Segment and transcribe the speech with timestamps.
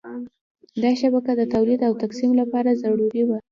[0.81, 3.37] دا شبکه د تولید او تقسیم لپاره ضروري وه.